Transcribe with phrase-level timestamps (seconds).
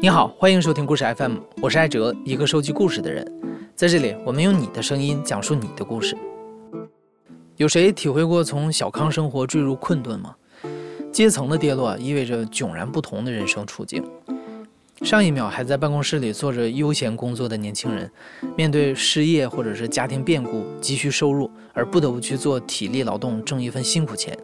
[0.00, 3.26] 你好，欢迎收听故事 FM，我是艾哲，一个收集故事的人。
[3.74, 6.16] 在这里，我们用你的声音讲述你的故事。
[7.56, 10.36] 有谁体会过从小康生活坠入困顿吗？
[11.10, 14.04] 阶层的跌落意味着迥然不同的人生处境。
[15.02, 18.08] 上一秒还在办公室里做着悠闲工作的年轻人，
[18.56, 24.38] 面对失业或者是家庭变故急需收入，而不得不去做体力劳动挣一份辛苦钱。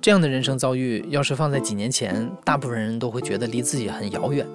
[0.00, 4.46] 这样的人生遭遇，要是放在几年前，大部分人都会觉得离自己很遥远。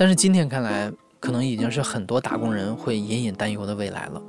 [0.00, 0.90] 但是今天看来，
[1.20, 4.22] 可能已经是很多打工人会隐隐担忧的未来了。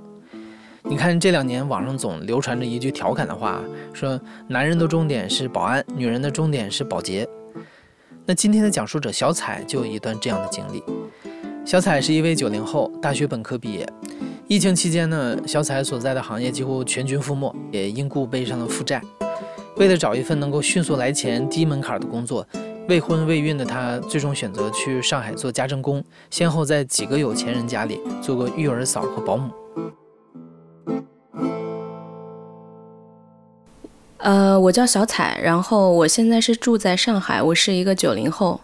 [0.84, 3.62] 你看这两年网上总流传着一句调侃的话，
[3.94, 7.26] 说男人的终点是保安，女人的终点是保洁。
[8.26, 10.84] 那今天的讲述者小彩就有一段这样的经历。
[11.64, 13.88] 小彩是一位九零后，大学本科毕业。
[14.50, 19.02] 疫情期间呢，小彩所在的行业几乎全军覆没，也因故背上了负债。
[19.78, 22.46] 为了找一份能够迅速来钱、低门槛的工作，
[22.88, 29.52] 未婚未孕的她最终选择去上海做家政工，先后在几个有钱人家里做过育儿嫂和保姆。
[34.18, 38.60] 呃，我叫小彩，然后我现在是住在上海，我是一个九零后。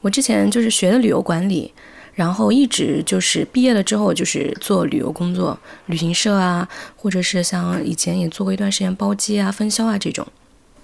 [0.00, 1.72] 我之前就是学的旅游管理，
[2.14, 10.26] 然后一直就是毕业了之后就是做旅游工作，旅行社啊，或者是像以前也做过一段时间包机啊、分销啊这种。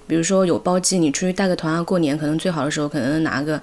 [0.06, 3.60] 比如说有包机，你出去带个团啊，过年可能最好的时候可能拿个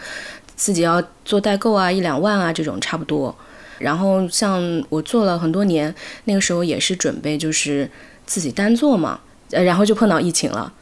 [0.55, 3.35] 自己要做代购啊，一两万啊这种差不多。
[3.77, 5.93] 然后像我做了很多年，
[6.25, 7.89] 那个时候也是准备就是
[8.25, 9.21] 自己单做嘛。
[9.51, 10.73] 呃，然后就碰到疫情了。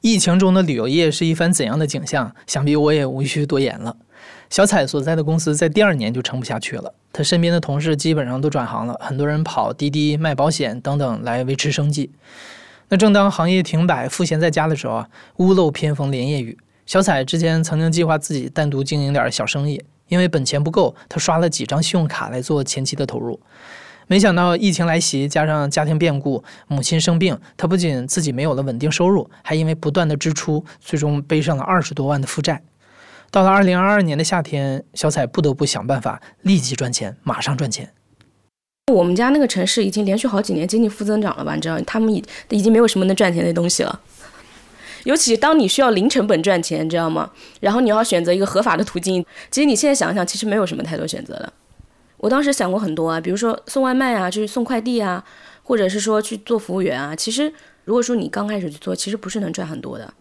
[0.00, 2.34] 疫情中的旅游业是一番怎样的景象？
[2.46, 3.96] 想必我也无需多言了。
[4.50, 12.10] 小彩所在的公司在第二年就撑不下去了，他身边的同事基本上都转行了，很多人跑滴滴、卖保险等等来维持生计。
[12.94, 16.56] 那正当行业停摆、赋闲在家的时候啊，屋漏偏逢连夜雨。
[16.86, 23.40] 小彩之前曾经计划自己单独经营点小生意，因为本钱不够，他刷了几张信用卡来做前期的投入。
[24.06, 32.62] 没想到疫情来袭，加上家庭变故，母亲生病，他不仅自己没有了稳定收入，还因为不断的支出，最终背上了二十多万的负债。
[33.32, 37.92] 到了二零二二年的夏天，小彩不得不想办法立即赚钱，马上赚钱。
[38.94, 41.54] 我们家那个城市已经连续好几年经济负增长了吧？
[41.54, 44.00] 你知道，他们已已经没有什么能赚钱的东西了。
[45.04, 47.30] 尤其当你需要零成本赚钱，你知道吗？
[47.60, 51.52] 然后你要选择一个合法的途径，其实你现在想想，其实没有什么太多选择的。
[52.16, 55.22] 我当时想过很多啊，比如说送外卖啊，就是送快递啊，
[55.62, 57.14] 或者是说去做服务员啊。
[57.14, 57.52] 其实
[57.84, 60.14] 如果说你刚开始去做，其实不是能赚很多的。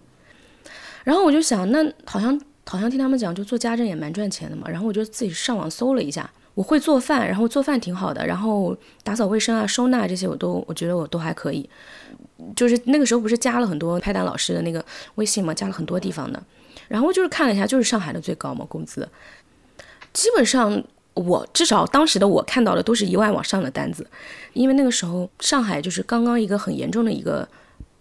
[1.05, 4.67] 然后我就想，那好像好像听他们讲，就做家政也蛮赚钱的嘛。
[4.67, 11.69] 然后我就自己上网搜了一下，我会做饭，然后做饭挺好的，然后打扫卫生啊、收纳这些我都我觉得我都还可以。
[12.55, 14.83] 就是那个时候不是加了很多派单老师的那个
[15.15, 16.41] 微信嘛，加了很多地方的。
[16.87, 19.07] 然后就是看了一下，就是上海的最高嘛工资，
[20.11, 20.83] 基本上。
[21.15, 24.03] 我至少当时的我看到的都是一万往上的单子，
[24.53, 27.47] 因为那个时候上海就是刚刚一个很严重的一个，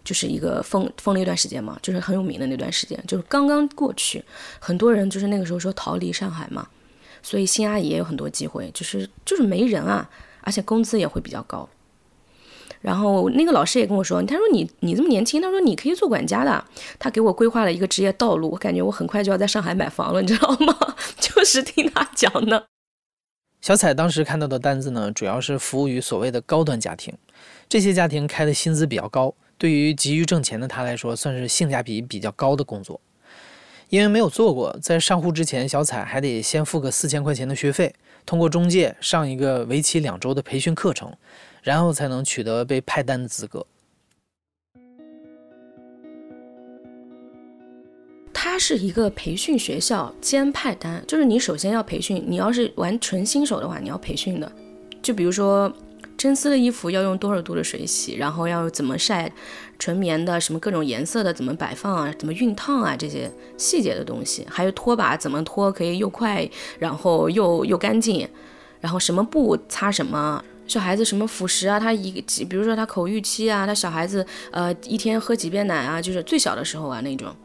[0.03, 4.25] 就是一个封封了一段时间嘛，就是很有名的那段时间，就是刚刚过去，
[4.57, 6.67] 很多人就是那个时候说逃离上海嘛，
[7.23, 10.07] 所以新阿姨也有很多机会，就是就是没人啊，
[10.41, 11.67] 而且工资也会比较高。
[12.81, 16.63] 然后那个老师也跟我说，他说你你这么年轻，他说你可以做管家的，
[16.99, 20.95] 他给我规划了一个职业道路，我感觉我很快就要在上海买房了，你知道吗？
[21.17, 22.65] 就是听他讲的。
[23.61, 27.13] 小彩当时看到的单子呢，主要是服务于所谓的高端家庭，
[27.69, 32.99] 这些家庭开的薪资比较高，对于急于挣钱的他来说，算是性价比比较高的工作。
[33.93, 37.93] 因为没有做过，在上户之前，小彩还得先付个四千块钱的学费，
[38.25, 41.15] 通过中介上一个为期两周的培训课程，
[41.61, 43.63] 然后才能取得被派单的资格。
[48.33, 54.51] 它是一个培训学校兼派单，就是你首先要培训，你要是玩纯新手的话，你要培训的。
[55.03, 55.71] 就比如说
[56.17, 59.31] 真丝的衣服要用多少度的水洗，然后要怎么晒，
[59.83, 66.49] 纯棉的什么各种颜色的怎么摆放啊，怎么熨烫啊这些细节的东西，还有拖把怎么拖可以又快，
[66.79, 68.25] 然后又又干净，
[68.79, 77.35] 然后什么布擦什么，小孩子什么辅食啊，他一几，比如说他口欲期啊，他小孩子呃一天喝几遍奶啊，就是最小的时候啊那种。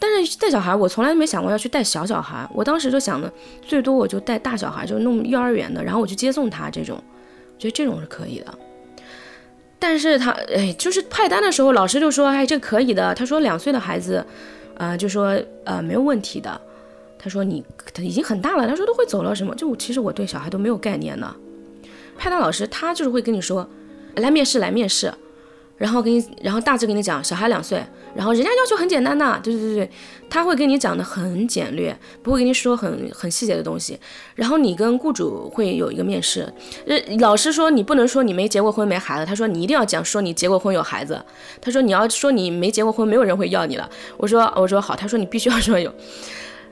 [0.00, 2.44] 但是带小孩，我从来没想过要去带小小孩。
[2.52, 3.32] 我当时就想的，
[3.62, 7.00] 最多我就带大小孩，就弄幼儿园的，然后我去接送他这种，
[7.56, 8.52] 觉得这种是可以的。
[9.86, 13.14] 但是他，哎，就是派单的时候，老师就说，哎，这可以的。
[13.14, 14.24] 他说两岁的孩子，
[14.78, 16.58] 呃，就说呃没有问题的。
[17.18, 19.54] 他说你他已经很大了，他说都会走了什么？
[19.54, 21.36] 就其实我对小孩都没有概念呢。
[22.16, 23.68] 派单老师他就是会跟你说，
[24.16, 25.12] 来面试来面试，
[25.76, 27.84] 然后给你，然后大致给你讲，小孩两岁。
[28.14, 29.90] 然后人家要求很简单的，对对对对，
[30.30, 33.98] 他会跟你讲的很简略，不会跟你说很很细节的东西。
[34.34, 36.52] 然后你跟雇主会有一个面试，
[36.86, 41.20] 呃，老师说你不能说你没结过婚没孩子，他说你一定要讲说你结过婚有孩子，
[41.60, 43.90] 他说你要说你没结过婚，没有人会要你了。
[44.16, 45.92] 我说我说好，他说你必须要说有。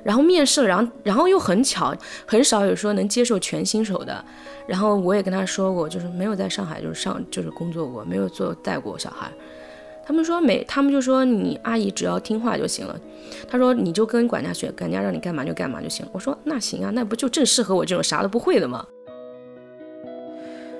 [0.04, 1.94] 然后面试，然后然后又很巧，
[2.26, 4.24] 很少有说能接受全新手的。
[4.66, 9.30] 然后我也跟他说过，就是没有在上海就是上就是工作过，没有做带过小孩。
[10.04, 13.00] 他们说没，他们就说你阿姨只要听话就行了。
[13.48, 16.04] 他说你就跟管家学，管家让你干嘛就干嘛就行。
[16.12, 18.84] 我说那行啊，那不就正适合我这种啥都不会的吗？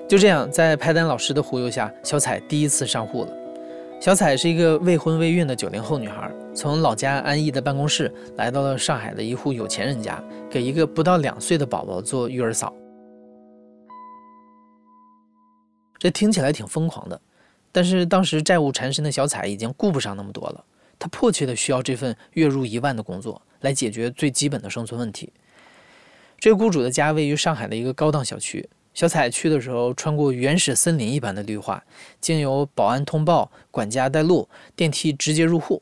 [0.07, 3.29] 就这样，在派单老师的忽悠下，小彩第一次上户了。
[3.99, 12.73] 小彩是一个未婚未孕的九零后女孩，从老家安逸的办公室来到了上海的一户有钱人家，给一个不到两岁的宝宝做育儿嫂。
[15.97, 17.19] 这听起来挺疯狂的。
[17.73, 20.63] 但是当时债务缠身的小彩已经顾不上那么多了，
[20.97, 25.33] 她迫切的需要这份月入一万的工作来解决最基本的生存问题。
[26.39, 31.83] 这个雇主的家位于上海的一个高档小区，小彩去的时候穿过原始森林一般的绿化，
[32.21, 35.81] 经由保安通报、管家带路，电梯直接入户。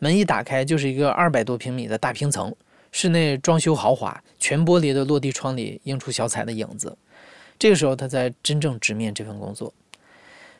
[0.00, 2.54] 门一打开就是一个二百多平米的大平层，
[2.90, 6.98] 室内装修豪华，全玻璃的落地窗里映出小彩的影子。
[7.56, 9.72] 这个时候，她才真正直面这份工作。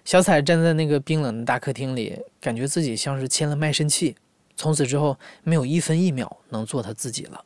[0.04, 4.14] 小彩站在那个冰冷的大客厅里，感觉自己像是签了卖身契，
[4.54, 7.44] 从此之后没有一分一秒能做他自己了。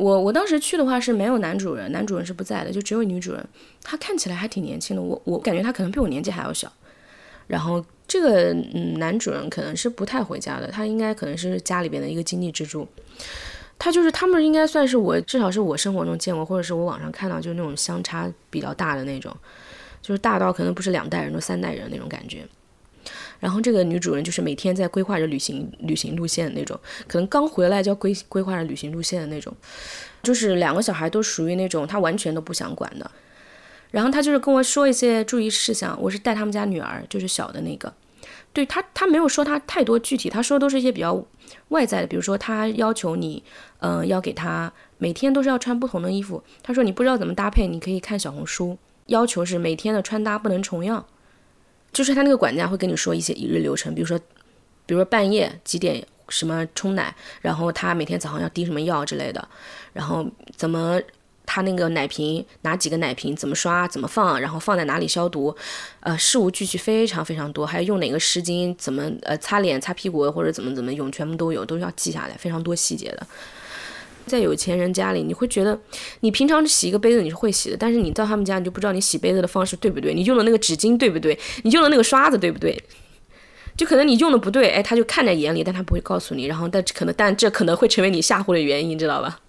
[0.00, 3.44] 我我当时去的话是没有男主人，男主人是不在的，就只有女主人。
[3.82, 6.72] 她看起来还挺年轻的，我我感觉她可能比我年纪还要小。
[7.48, 12.86] 然后这个嗯男主人可能是不太回家的，他应该可能是家里边的一个经济支柱。
[13.76, 19.36] 他就是他们应该算是我至少是我生活中见过，或者是我网上看到就是那种相差比较大的那种。
[20.10, 22.44] 就是大到可能不是两代人，都三代人那种感觉。
[23.38, 26.76] 然后这个女主人就是每天在规划着旅行旅行路线的那种，
[27.06, 29.54] 可能刚回来就要规规划着旅行路线的那种。
[30.20, 33.08] 就是两个小孩都属于那种她完全都不想管的。
[33.92, 37.94] 然后她就是跟我说一些注意事项，我是带他们家女儿，就是小的那个。
[38.52, 41.24] 对她，她没有说她太多具体，她说都是一些比较
[41.68, 43.44] 外在的，比如说她要求你，
[43.78, 46.42] 嗯，要给她每天都是要穿不同的衣服。
[46.64, 48.76] 她说你不知道怎么搭配，你可以看小红书。
[49.10, 51.04] 要求是每天的穿搭不能重样，
[51.92, 54.16] 就是他那个管家会跟你说一些一日流程，比如说，
[54.86, 59.48] 比如说半夜几点什么冲奶，然后他每天早上要滴什么药之类的，
[59.92, 60.24] 然后
[60.56, 61.00] 怎么
[61.44, 65.52] 他那个奶瓶拿几个奶瓶怎么刷怎么放，然后放在哪里消毒，
[65.98, 73.26] 呃事无巨细非常非常多，还有用哪个湿巾怎么呃擦脸擦屁股或者怎么怎么用，全部都有，都要记下来，非常多细节的。
[74.30, 75.78] 在有钱人家里，你会觉得
[76.20, 82.80] 你平常洗一个杯子你是会洗的，但是你到他们家你就不知道你洗杯子的方式对不对，你用的那个纸巾对不对，你用的那个刷子对不对，
[83.76, 89.40] 就可能你用的不对，哎，他就看在眼里，但他不会告诉你，然后但可能但这可能会成为你吓唬的原因，知道吧？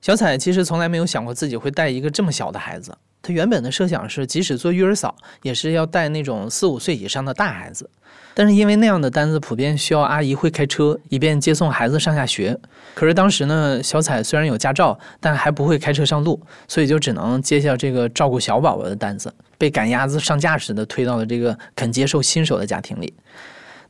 [0.00, 7.88] 小彩其实从来没有想过自己会带一个这么小的孩子，她原本的设想是，即使做育儿嫂，也是要带那种四五岁以上的大孩子。
[8.34, 12.58] 但是因为那样的单子普遍需要阿姨会开车，以便接送孩子上下学。
[12.94, 23.12] 可是当时呢，小彩虽然有驾照，但还不会开车上路，所以就只能接下这个照顾小宝宝的单子，被赶鸭子上架似的推到了这个肯接受新手的家庭里。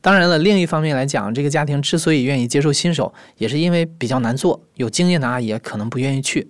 [0.01, 6.49] 当然了，另一方面来讲，这个家庭之所以愿意接受新手，也是因为比较难做，有经验的阿姨可能不愿意去。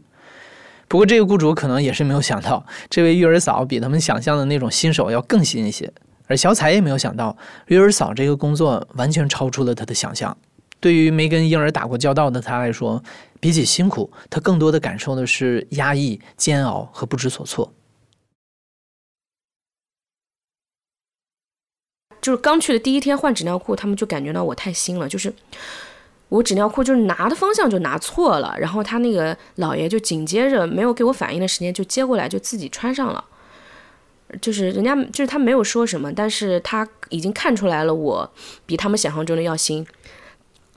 [0.87, 5.91] 不过这个雇主可能也是没有想到，这位育儿嫂比他们想象的那种新手要更新一些。
[6.27, 7.35] 而小彩也没有想到，
[7.67, 10.35] 育儿嫂这个工作完全超出了她的想象。
[10.79, 13.01] 对于没跟婴儿打过交道的她来说，
[13.39, 17.71] 比起辛苦，她更多的感受的是压抑、煎熬和不知所措。
[22.21, 25.33] 就是刚去的第一天换纸尿裤，他们就感觉到我太新了，就是
[26.29, 33.23] 我纸尿裤就是拿的方向就拿错了，然后他那个老爷就紧接着没有给我反应的时间就接过来就自己穿上了。
[34.41, 38.29] 就是人家就是他没有说什么，但是他已经看出来了，我
[38.65, 39.85] 比他们想象中的要新。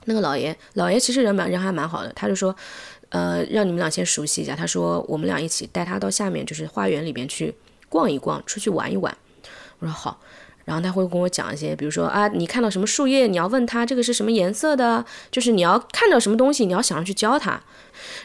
[0.05, 2.55] 那个老爷，老爷其实人蛮人还蛮好的，他就说，
[3.09, 4.55] 呃，让你们俩先熟悉一下。
[4.55, 7.53] 他说我们俩一起带他到下面就是花园里边去
[7.89, 9.17] 逛一逛，出去玩一玩。
[9.79, 10.19] 我说好。
[10.63, 17.57] 然后他会跟我讲一些，比如说啊，你看到什么树叶，你要问他这个是什么颜色的，就是你要看到什么东西，你要想着去教他，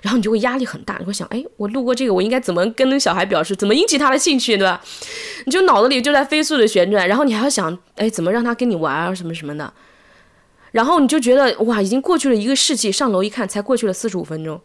[0.03, 4.81] 然后你就会压力很大，你会想，哎，我路过这个，我应该怎么跟那小孩表示，怎么引起他的兴趣，对吧？
[5.47, 9.73] 你就脑子里就在飞速的旋转，然后你还要想，哎，怎么让他跟你玩啊，什么什么的，
[10.73, 14.61] 然后你就觉得哇，已经过去了一个世纪，上楼一看，才过去了四十五分钟。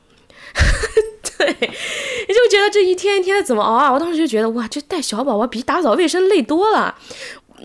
[1.37, 3.91] 对，你就觉得这一天一天的怎么熬啊？
[3.91, 6.95] 我当时就觉得哇，这带小宝宝比打扫卫生累多了。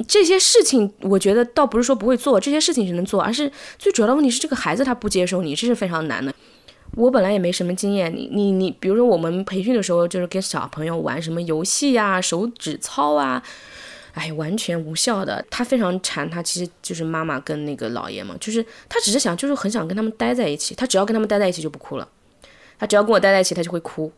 [0.08, 6.32] 这些事情我觉得倒不是说不会做，这些事情是能做，而是最主要的问题是这个孩子他不接受你，这是非常难的。
[6.94, 13.42] 我本来也没什么经验，你你你，比如说我们培训的时候就是跟小朋友玩什么游戏呀、手指操啊，
[14.12, 15.42] 哎，完全无效的。
[15.48, 20.74] 他非常馋，他其实就是妈妈跟那个姥爷嘛，就是他只是想，就是很想跟他们待在一起。
[20.74, 22.06] 他只要跟他们待在一起就不哭了，
[22.78, 24.12] 他只要跟我待在一起他就会哭，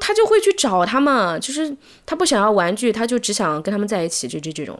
[0.00, 4.76] 他就会去找他们，就是他不想要玩具，他就只想跟他们在一起，就就这种。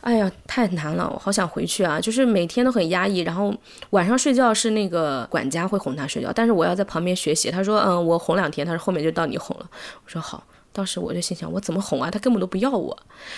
[0.00, 2.00] 哎呀，太难了，我好想回去啊！
[2.00, 3.54] 就是每天都很压抑，然后
[3.90, 7.50] 晚上睡觉是那个管家会哄他睡觉，但是我要在旁边学习。
[7.50, 9.66] 他说，嗯，我哄两天，他说后面就到你哄了。
[10.04, 10.42] 我说好，
[10.72, 12.10] 当时我就心想，我怎么哄啊？
[12.10, 12.96] 他根本都不要我。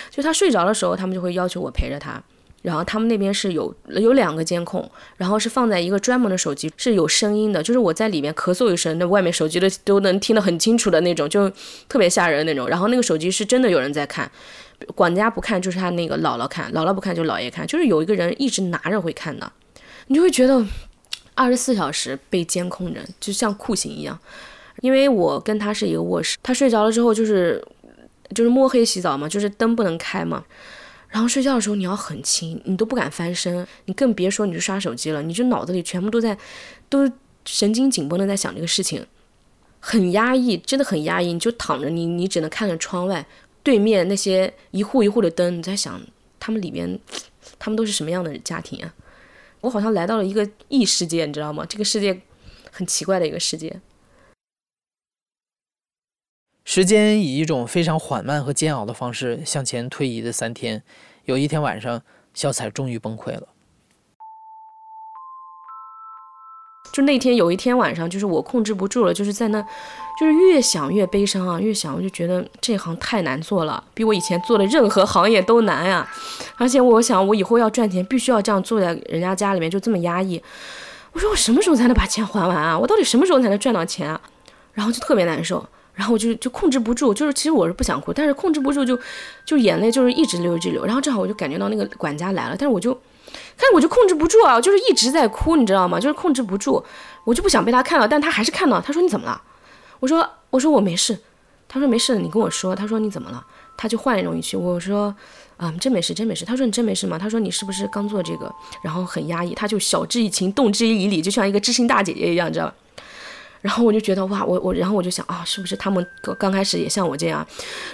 [0.09, 2.21] 就他睡着的时候，他们就会要求我陪着他。
[2.61, 11.49] 然后他们那边是有有两个监控，然后是放在一个专门的手机，是有声音的，就是我在里面咳嗽一声，那外面手机的都能听得很清楚的那种，就
[11.89, 12.69] 特别吓人那种。
[12.69, 14.31] 然后那个手机是真的有人在看。
[14.95, 17.65] 管家不看，就是他那个姥姥看；姥姥不看，就姥爷看。
[17.67, 19.51] 就是有一个人一直拿着会看的，
[20.07, 20.63] 你就会觉得
[21.33, 24.19] 二十四小时被监控着，就像酷刑一样。
[24.81, 27.63] 因为我跟他是一个卧室，他睡着了之后就是
[28.33, 30.43] 就是摸黑洗澡嘛，就是灯不能开嘛。
[31.09, 36.35] 然后睡觉的时候你要很轻，你都不敢翻身，你更别说你去刷手机了，你就脑子里全部都在
[36.89, 37.07] 都
[37.45, 39.05] 神经紧绷的在想这个事情，
[39.79, 41.31] 很压抑，真的很压抑。
[41.31, 43.23] 你就躺着，你你只能看着窗外。
[43.63, 45.99] 对面那些一户一户的灯，你在想
[46.39, 46.99] 他们里面，
[47.57, 48.93] 他们都是什么样的家庭啊？
[49.61, 51.65] 我好像来到了一个异世界，你知道吗？
[51.65, 52.21] 这个世界
[52.69, 53.79] 很奇怪的一个世界。
[56.65, 60.83] 时间以一种非常缓慢和煎熬的方式向前推移的三天，
[61.25, 62.03] 有一天晚上，
[62.33, 63.52] 小彩终于崩溃了。
[66.93, 69.59] 就那天有一天晚上，就是我控制不住了，就是在那，
[70.19, 76.07] 就是越想越悲伤啊，越想我就觉得这行太难做了，比我以前做的任何行业都难呀。
[76.55, 80.39] 而且我想，我以后要赚钱，必须要这样坐在人家家里面，就这么压抑。
[81.13, 82.77] 我说我什么时候才能把钱还完啊？
[82.77, 84.21] 我到底什么时候才能赚到钱啊？
[84.73, 88.95] 然后就特别难受，然后我就就控制不住，就是其实我是不想哭，但是控制不住就
[89.43, 90.85] 就眼泪就是一直流一直流。
[90.85, 92.95] 然后正好我就感觉到那个管家来了，但是我就。
[93.57, 95.99] 但我就控制不住啊，就是一直在哭，你知道吗？
[95.99, 96.83] 就是控制不住，
[97.23, 98.79] 我就不想被他看到，但他还是看到。
[98.81, 99.41] 他说你怎么了？
[99.99, 101.17] 我说我说我没事。
[101.67, 102.75] 他说没事，你跟我说。
[102.75, 103.43] 他说你怎么了？
[103.75, 104.55] 他就换一种语气。
[104.55, 105.15] 我说
[105.57, 106.45] 啊，真没事，真没事。
[106.45, 107.17] 他说你真没事吗？
[107.17, 109.55] 他说你是不是刚做这个，然后很压抑？
[109.55, 112.75] 他就晓之以情，动之以理，就像一个知心大姐姐一样，你知道吧？
[113.63, 116.05] 然后我就觉得哇，我我，然后我就想啊，是不是他们
[116.37, 117.47] 刚开始也像我这样？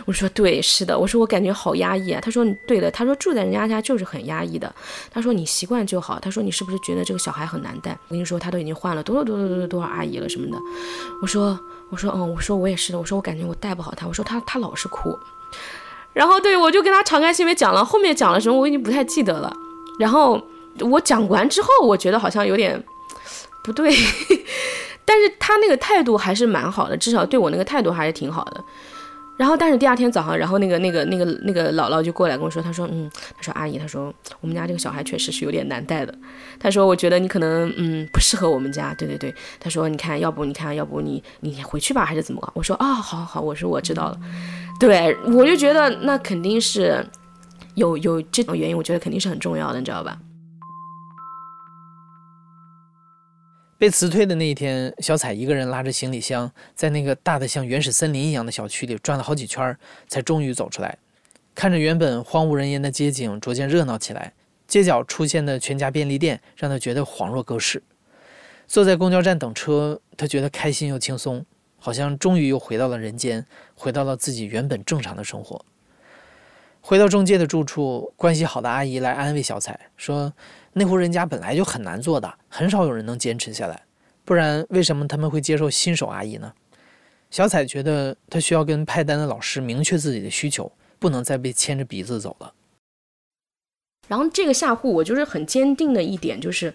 [0.05, 0.97] 我说对，是的。
[0.97, 2.19] 我说我感觉好压抑啊。
[2.19, 2.89] 他说对的。
[2.89, 4.73] 他说住在人家家就是很压抑的。
[5.11, 6.19] 他说你习惯就好。
[6.19, 7.91] 他说你是不是觉得这个小孩很难带？
[8.07, 10.57] 我跟你说，他都已经换了多少多少多少多少阿姨了什么的。
[11.21, 11.57] 我说
[11.91, 12.97] 我说嗯，我说我也是的。
[12.97, 14.07] 我说我感觉我带不好他。
[14.07, 15.15] 我说他他老是哭。
[16.13, 19.55] 然后对我就跟他敞开心扉讲了，后面讲了什么我已经不太记得了。
[19.99, 20.41] 然后
[20.79, 22.83] 我讲完之后，我觉得好像有点
[23.63, 23.95] 不对。
[25.09, 28.63] 但是他那个态度还是蛮好的，至少对我那个态度还是挺好的。
[29.37, 36.13] 然后，但是第二天早上，然后那个那个那个那个姥姥就过来跟我说，她说，嗯，她说阿姨，她说我们家这个小孩确实是有点难带的。
[36.59, 38.93] 她说，我觉得你可能嗯不适合我们家。
[38.93, 44.19] 对对对，她说，你看，要不你看，要不你你回去吧，还是怎么搞我说啊，好好好，我说我知道了。
[44.79, 47.03] 对，我就觉得那肯定是
[47.73, 50.17] 有有这种原因，我觉得肯定是很重要的，你知道吧？
[53.79, 59.73] 被辞退的那一天，小彩一个人拉着行李箱，在那个大的像原始森林一样的小区里转了好几圈，
[60.05, 60.97] 才终于走出来。
[61.55, 64.33] 看着原本荒无人烟的街景逐渐热闹起来，
[64.67, 67.81] 街角出现的全家便利店让他觉得恍若隔世。
[68.67, 71.45] 坐在公交站等车，他觉得开心又轻松，
[71.77, 73.45] 好像终于又回到了人间，
[73.75, 75.63] 回到了自己原本正常的生活。
[76.81, 80.33] 回到中介的住处，关系好的阿姨来安慰小彩说。
[80.73, 83.81] 那户人家本来就很难做的，很少有人能坚持下来，
[84.23, 86.53] 不然为什么他们会接受新手阿姨呢？
[87.31, 92.53] 小彩觉得她需要跟派单的老师明确自己的需求，不能再被牵着鼻子走了。
[94.07, 96.73] 然后这个下户，我就是很坚定的一点，就是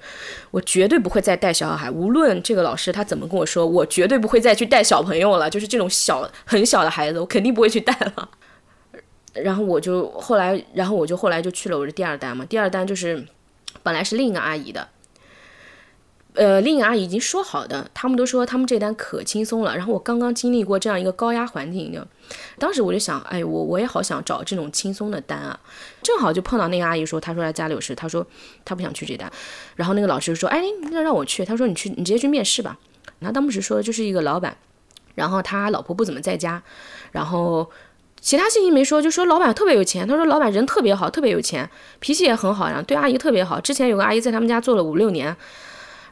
[0.52, 8.28] 我绝对不会再带小孩，无论这个老师他怎么跟我说，我绝对不会再去带小朋友了，就是这种小很小的孩子，我肯定不会去带了。
[9.34, 13.26] 然后我就后来，然后我就后来就去了我的第二单嘛，第二单就是。
[13.84, 14.88] 本来是另一个阿姨的，
[16.32, 19.76] 呃，另一个阿姨已经说好的，他们都说他们这单可轻松了。
[19.76, 22.04] 然后我刚刚经历过这样一个高压环境，就
[22.58, 25.60] 当时我就想，哎，我我也好想找这种轻松的单啊。
[26.02, 28.26] 正好就碰到那个阿姨说，她说她家里有事，她说
[28.64, 29.30] 她不想去这单。
[29.76, 31.44] 然后那个老师就说，哎，那让我去。
[31.44, 32.78] 他说你去，你直接去面试吧。
[33.20, 34.56] 那当时说的就是一个老板，
[35.14, 36.62] 然后他老婆不怎么在家，
[37.12, 37.70] 然后
[38.24, 40.08] 其他信息没说，就说老板特别有钱。
[40.08, 41.68] 他说老板人特别好，特别有钱，
[42.00, 43.60] 脾气也很好，然后对阿姨特别好。
[43.60, 45.36] 之前有个阿姨在他们家做了五六年，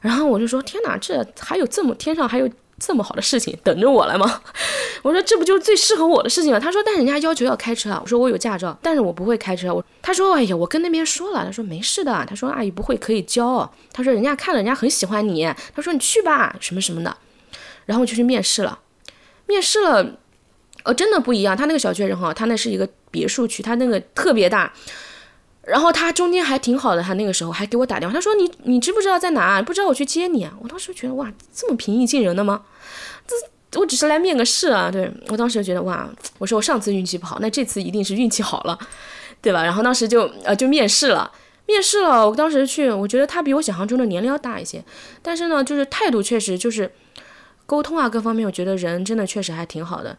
[0.03, 2.47] 然后我就说天哪，这还有这么天上还有
[2.79, 4.43] 这么好的事情等着我了吗？
[5.01, 6.61] 我说这不就是最适合我的事情吗？
[6.61, 7.99] 他说但人家要求要开车啊。
[8.03, 9.73] 我说我有驾照，但是我不会开车。
[9.73, 13.73] 我他说哎呀，我跟那边说了，他说没事的，他说阿姨不会可以教。
[13.91, 17.17] 他说人家看了人家很喜欢你，他说你去吧什么什么的，
[17.87, 18.81] 然后就去面试了。
[19.47, 20.19] 面试了，
[20.85, 21.57] 哦，真的不一样。
[21.57, 24.73] 他那个小区人哈，他那是一个别墅区，他那个特别大。
[25.65, 29.63] 然后他中间还挺好的，他那个时候还给我打电话，他说你你知不知道在哪？
[29.63, 30.53] 不知道我去接你啊。
[30.61, 32.63] 我当时觉得哇，这么平易近人的吗？
[33.71, 34.91] 这我只是来面个试啊。
[34.91, 38.77] 对我当时就觉得哇，我说我上次运气不好，那这次一定是运气好了，
[39.41, 39.63] 对吧？
[39.63, 41.31] 然后当时就呃就面试了，
[41.67, 42.29] 面试了。
[42.29, 44.85] 我当时去，我觉得他比我想象中的年龄要大一些，
[45.23, 46.91] 但是呢，就是态度确实就是。
[47.65, 50.19] 沟通啊，各方面，我觉得人真的确实还挺好的。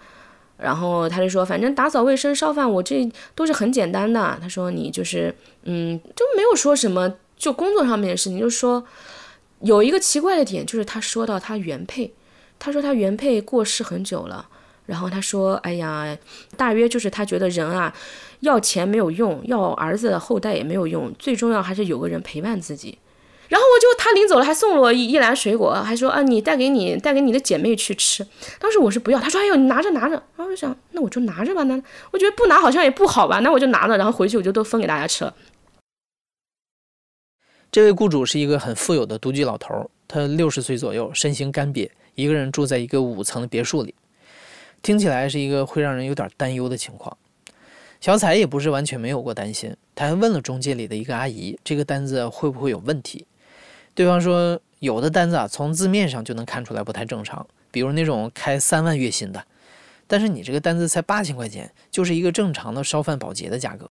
[0.57, 4.38] 然后他就说，反正打扫卫生、烧饭，我这都是很简单的。
[4.41, 5.33] 他说你就是，
[5.63, 8.39] 嗯，就没有说什么就工作上面的事情。
[8.39, 8.83] 就说
[9.62, 12.13] 有一个奇怪的点，就是他说到他原配，
[12.60, 14.48] 他说他原配过世很久了。
[14.86, 16.17] 然后他说，哎呀，
[16.57, 17.93] 大约就是他觉得人啊，
[18.41, 22.98] 要钱没有用，要儿子的后代也没有用，最重要还是有个人陪伴自己。
[23.53, 28.25] 然后我就他临走了还送了我一一篮水果，还说啊你带给你带给你的姐妹去吃。
[28.60, 30.15] 当时我是不要，他说哎呦你拿着拿着。
[30.15, 31.79] 然后我就想那我就拿着吧，那
[32.10, 35.36] 我觉得不拿好像也不好吧，那我就拿着，然后回去我就都分给大家吃了。
[37.72, 43.93] 这位雇主是一个很富有的独居老头，他六十岁左右，身形干瘪，一个人住在一个五层的别墅里，
[44.81, 47.15] 听起来是一个会让人有点担忧的情况。
[48.01, 53.27] 小彩也不是完全没有过担心，他还问了中介里的一个阿姨，这个单子会不会有问题。
[53.95, 59.43] 对方说，有的单子啊，从字面上就能看出来不太正常，比如那种开三万月薪的。
[60.08, 63.89] 但是你这个单子才八千块钱，就是一个正常的烧饭保洁的价格。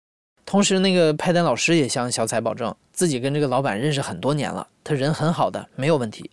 [0.45, 6.31] 同时，那个派单老师也向小彩保证，自己跟这个老板认识很多年了，他人很好的，没有问题。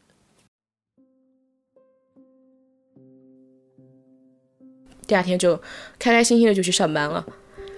[5.07, 5.57] 第二天就
[5.99, 7.25] 开开心心的就去上班了。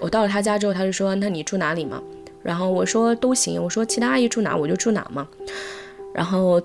[0.00, 2.02] 我到了他家之后，他就说：“那你住哪里嘛？”
[2.42, 5.26] 然后我说：“都行。”我说：“其他阿姨住哪，我就住哪嘛。”
[6.14, 6.60] 然后，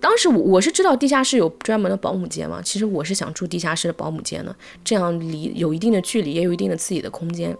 [0.00, 7.56] 当时我我是知道地下室有专门的保姆间嘛，其实我是想住地下室的保姆间的，这样离有一定的距离，也有一定的自己的空间。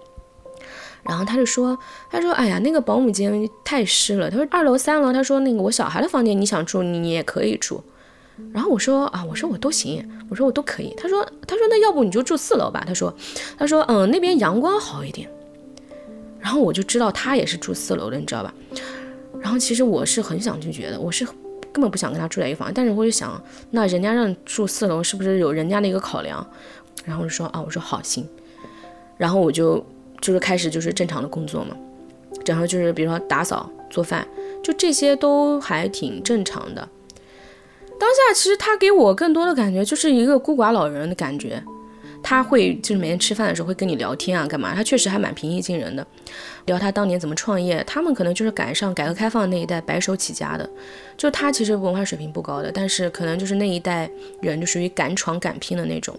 [1.04, 1.78] 然后他就说，
[2.10, 4.28] 他说，哎呀，那个保姆间太湿了。
[4.30, 7.82] 他说二楼、三楼，他说那个我小孩的房间你想住，你也可以住。
[8.52, 10.92] 然后我说啊，我说我都行，我说我都可以。
[10.96, 12.84] 他说，他说那要不你就住四楼吧。
[12.86, 13.14] 他说，
[13.56, 15.30] 他说嗯，那边阳光好一点。
[16.40, 18.54] 然后我就知道他也是住四楼的，你知道吧？
[19.40, 21.24] 然后其实我是很想拒绝的，我是
[21.72, 26.44] 根本不想跟他住在一个房，但是我就想，那人家让住四楼，是不是有人家的一个考量？
[27.04, 28.26] 然后就说啊，我说好行，
[29.16, 29.84] 然后我就
[30.20, 31.76] 就是开始就是正常的工作嘛，
[32.46, 34.26] 然后就是比如说打扫、做饭，
[34.62, 36.88] 就这些都还挺正常的。
[38.00, 41.62] 当下其实他给我更多的感觉就是一个孤寡老人的感觉。
[42.22, 44.74] 他会就是每天吃饭的时候会跟你聊天啊，干嘛？
[44.74, 46.06] 他确实还蛮平易近人的，
[46.66, 47.82] 聊他当年怎么创业。
[47.86, 50.68] 他们可能就是赶上改革开放那一代白手起家的，
[51.16, 54.10] 就他其实文化水平不高的，但是可能就是那一代
[54.42, 56.14] 人就属于敢闯敢拼的那种。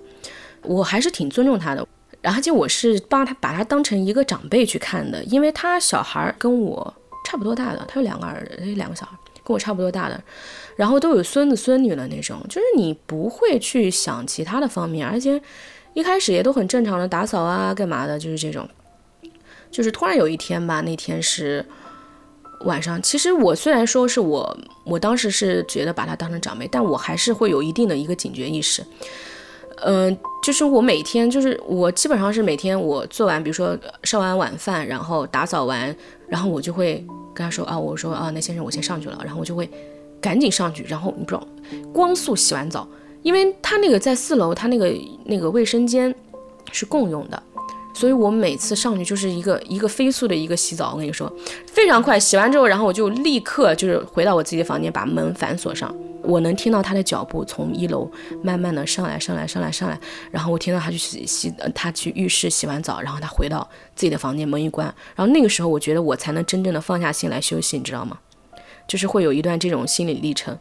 [0.63, 1.87] 我还是挺尊重他的，
[2.21, 6.91] 然后就我是帮他把他当成一个长辈去看的，因为他小孩跟我
[7.25, 10.19] 差不多大的，他有两个儿子，两个小孩跟我差不多大的，
[10.75, 15.39] 然后都有孙子孙女了那种，就是你不会去想其他的方面，而且。
[15.93, 18.67] 一开始也都很正常的打扫啊，干嘛的，就是这种。
[19.71, 21.63] 就是突然有一天吧，那天是
[22.65, 23.01] 晚上。
[23.01, 28.83] 其实我虽然说是我，我当时是觉得把他当成长辈，但我还是会有一定的一个警觉意识。
[29.81, 35.95] 嗯，就是我每天，就是我基本上是每天我做完，比如说烧完晚饭，然后打扫完，
[36.27, 39.69] 然后我就会跟他说啊，我说啊，那先生我先上去了，然后我就会
[40.19, 41.47] 赶紧上去，然后你不知道，
[41.93, 42.87] 光速洗完澡。
[43.21, 44.93] 因为他那个在四楼，他那个
[45.25, 46.13] 那个卫生间
[46.71, 47.41] 是共用的，
[47.93, 50.91] 所以我每次上去就是一个一个飞速的一个洗澡。
[50.93, 51.31] 我跟你说，
[51.67, 55.93] 非常快，洗完之后，然后我就立刻就是回到我自己的房间，把门反锁上。
[56.21, 58.09] 我能听到他的脚步从一楼
[58.43, 59.97] 慢慢的上来，上来，上来，上来。
[60.31, 64.85] 然后我听到他去洗洗，他去浴室洗完澡，然后他回到自己的房间，门一关。
[65.15, 68.19] 然后那个时候，我觉得我才能真正的放下心来休息，你知道吗？
[68.85, 70.57] 就是会有一段这种心理历程，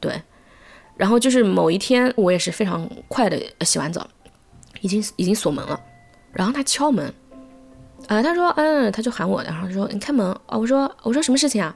[0.00, 0.22] 对。
[1.00, 4.06] 然后就是某一天，我也是非常快的洗完澡，
[4.82, 5.80] 已经已经锁门了。
[6.30, 7.10] 然后他敲门，
[8.06, 10.58] 啊，他说，嗯，他就喊我，然后说你开门啊。
[10.58, 11.74] 我说我说什么事情啊？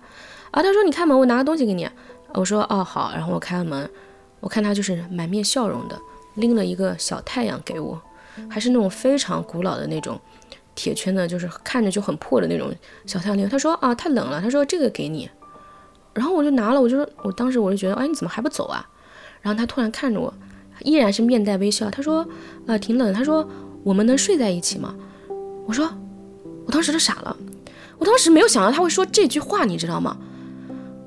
[0.50, 1.88] 啊，他说你开门，我拿个东西给你。
[2.34, 3.12] 我说哦好。
[3.14, 3.88] 然后我开了门，
[4.40, 5.98] 我看他就是满面笑容的，
[6.34, 7.98] 拎了一个小太阳给我，
[8.50, 10.20] 还是那种非常古老的那种
[10.74, 12.70] 铁圈的，就是看着就很破的那种
[13.06, 13.48] 小太阳。
[13.48, 15.30] 他说啊，太冷了，他说这个给你。
[16.12, 18.86] 然后我就拿了，我就说，我当时我就觉得，哎，你怎么还不走啊？
[19.44, 20.32] 然后他突然看着我，
[20.80, 21.90] 依然是面带微笑。
[21.90, 22.26] 他说，
[22.66, 23.12] 啊，挺冷。
[23.12, 23.46] 他说，
[23.82, 24.94] 我们能睡在一起吗？
[25.66, 25.86] 我说，
[26.64, 27.36] 我当时都傻了，
[27.98, 30.16] 我当时没有想到他会说这句话，你知道吗？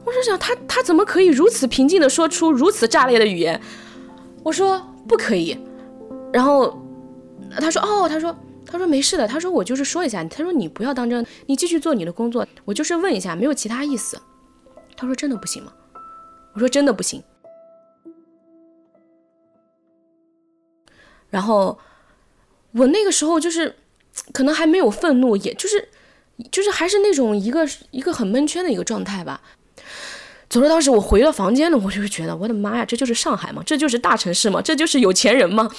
[0.06, 3.60] 我是想他他怎么可以如此平静的说出如此炸裂的语言？
[4.43, 5.58] 我说不可以。
[6.32, 6.80] 然后
[7.60, 9.28] 他说，哦，他说，他说没事的。
[9.28, 14.15] 他说我就是说一下，他说你不要当真，你继续做你的工作，我就是问一下，没有其他意思。
[14.95, 15.73] 他说：“真的不行吗？”
[16.54, 17.21] 我说：“真的不行。”
[21.30, 21.78] 然后
[22.72, 23.76] 我那个时候就是
[24.32, 25.90] 可能还没有愤怒，也就是
[26.52, 29.42] 就是还是那种一个一个很闷圈的一个状态吧。
[30.50, 33.62] 走了，当时我回了房间了，我就觉得我的妈呀，这就是上海嘛？
[33.66, 34.62] 这就是大城市嘛？
[34.62, 35.70] 这就是有钱人嘛？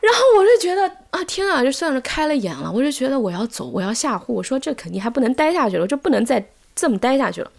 [0.00, 2.70] 然后我就觉得啊，天啊，就算是开了眼了。
[2.70, 4.32] 我就觉得我要走，我要下户。
[4.32, 7.50] 我说这肯定还不能待下去了，这不能再这么待下去了。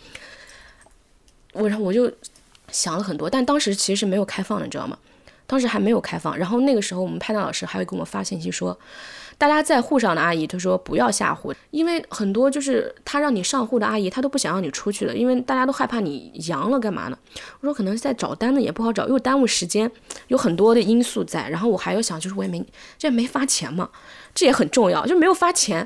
[1.52, 2.10] 我然后我就
[2.72, 4.98] 想了很多，但当时其实是没有开放的，你知道吗？
[5.52, 6.38] 当时还没有开放。
[6.38, 8.80] 然后那个时候，我们派单老师还会给我们发信息说，
[9.38, 17.18] 大家在户上的阿姨，他说不要下户，因为很多就是他让你上户的阿姨，他都不想让你出去了，因为大家都害怕你阳了干嘛呢？
[17.60, 19.92] 我说可能在找单子也不好找，又耽误时间，
[20.30, 21.50] 有很多的因素在。
[21.50, 22.66] 然后我还要想，就是我也没
[22.98, 23.90] 这也没发钱嘛，
[24.34, 25.86] 这也很重要，就没有发钱，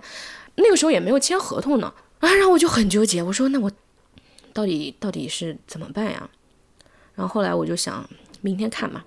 [0.58, 3.71] 那个时候也没有签合同呢啊，然后我就很纠结，我说那我。
[4.54, 6.30] 到底到底是怎么办呀？
[7.13, 9.04] 然后后来我就想，明天看嘛，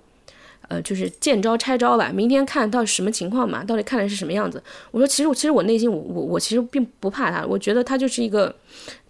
[0.69, 2.11] 呃，就是见招拆招吧。
[2.15, 3.65] 明天看到什么情况嘛？
[3.65, 4.63] 到底看的是什么样子？
[4.91, 8.55] 我说，其实我其实我内心我我我其实并不怕他，我觉得他就是一个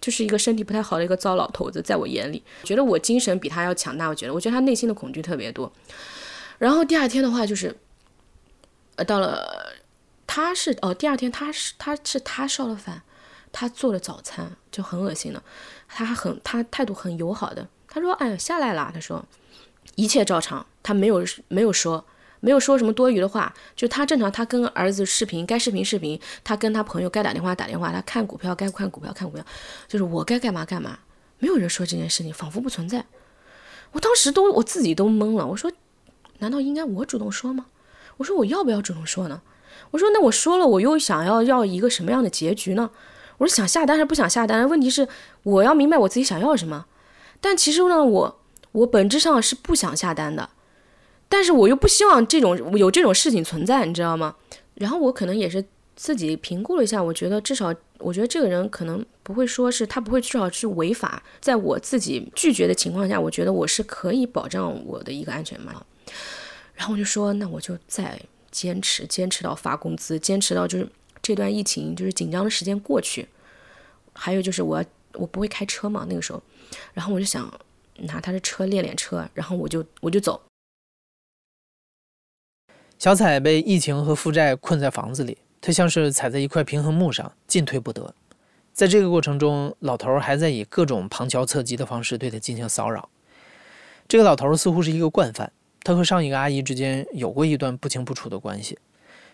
[0.01, 4.09] 就是一个身体不太好的一个糟老头子，在我眼里，觉得我精神比他要强大。
[4.09, 5.71] 我觉得，我觉得他内心的恐惧特别多。
[6.59, 7.77] 然后第二天的话，就是
[8.97, 9.75] 呃，到了
[10.27, 13.03] 他是哦，第二天他是他是他烧了饭，
[13.51, 15.42] 他做了早餐，就很恶心的。
[15.88, 17.66] 他很，他态度很友好的。
[17.88, 19.25] 他说：“哎呀，下来啦。”他说
[19.99, 22.05] ：“一切照常。”他没有没有说，
[22.41, 23.53] 没有说什么多余的话。
[23.77, 26.19] 就他正常，他跟儿子视频，该视频视频。
[26.45, 27.93] 他跟他朋友该打电话打电话。
[27.93, 29.45] 他看股票该看股票看股票。
[29.89, 31.01] 就是我该干嘛干嘛。
[31.41, 33.05] 没有人说这件事情，仿佛不存在。
[33.93, 35.47] 我当时都我自己都懵了。
[35.47, 35.71] 我说
[36.39, 37.67] ：“难道应该我主动说吗？”
[38.19, 39.43] 我说：“我要不要主动说呢？”
[39.93, 42.91] 我说：“那我说了，我又想要要一个什么样的结局呢？”
[43.39, 44.69] 我是想下单还是不想下单？
[44.69, 45.07] 问题是
[45.45, 46.87] 我要明白我自己想要什么。
[47.41, 48.38] 但其实呢，我
[48.79, 50.51] 我本质上是不想下单的，
[51.29, 54.37] 但是我又不希望这种有这种事情存在，你知道吗？
[54.75, 55.64] 然后我可能也是
[55.97, 65.85] 自己评估了一下，我觉得至少我觉得这个人可能不会说是他不会至少是违法，在我自己拒绝的情况下，我觉得我是可以保障我的一个安全嘛。
[66.75, 70.88] 然后我就说，那我就再坚持，坚持到发工资，坚持到就是。
[71.21, 73.29] 这段疫情就是紧张的时间过去，
[74.14, 74.83] 还有就是我
[75.14, 76.41] 我不会开车嘛，那个时候，
[76.95, 77.53] 然后我就想
[77.99, 80.41] 拿他的车练练车，然后我就我就走。
[82.99, 88.15] 小彩被疫情和负债困在房子里，她像是踩在一块平衡木上，进退不得。
[88.73, 93.09] 在这个过程中，老头还在以各种旁敲侧击的方式对她进行骚扰。
[94.07, 95.53] 这个老头似乎是一个惯犯，
[95.85, 98.79] 他和上一个阿姨之间有过一段不清不楚的关系。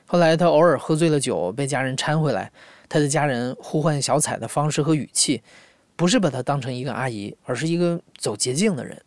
[0.07, 2.51] 后来他偶尔喝醉了酒，被家人搀回来。
[2.89, 5.43] 他的家人呼唤小彩的方式和语气，
[5.97, 9.01] 不是把她当成一个阿姨，而是一个走捷径的人。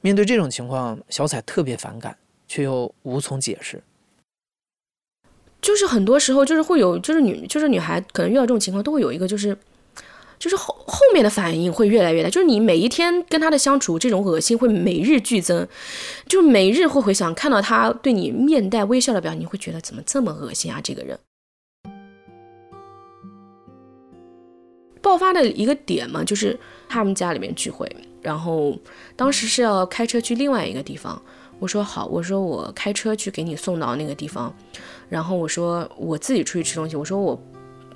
[0.00, 2.16] 面对这种情况，小彩特别反感，
[2.48, 3.82] 却又无从解释。
[5.60, 9.56] 就是很多时候，就是会有，就是女，就是女孩，可能遇到这种情况，都会有一个，就是。
[10.38, 15.68] 就是后后面的反应会越来越大，就是你每一天跟她的相处，这种恶心会每日剧增，
[16.26, 20.80] 就每日会回想看到他对你面带微笑的表情，你会觉得怎么这么恶心啊？
[20.82, 21.18] 这个人
[25.00, 26.58] 爆发的一个点嘛，就是
[26.88, 27.90] 他们家里面聚会，
[28.22, 28.78] 然后
[29.16, 31.20] 当时是要开车去另外一个地方，
[31.58, 34.54] 我说好，我说我开车去给你送到那个地方，
[35.08, 37.40] 然后我说我自己出去吃东西，我说我。